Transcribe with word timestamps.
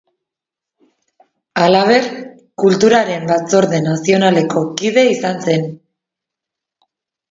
Halaber, 1.65 2.09
Kulturaren 2.65 3.29
Batzorde 3.35 3.85
Nazionaleko 3.91 4.67
kide 4.83 5.09
izan 5.15 5.43
zen. 5.49 5.73